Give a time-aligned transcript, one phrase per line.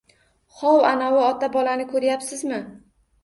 [0.59, 2.63] Hov, anavi ota-bolani koʻryapsizmi?